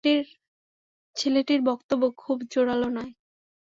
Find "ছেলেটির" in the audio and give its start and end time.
1.15-1.61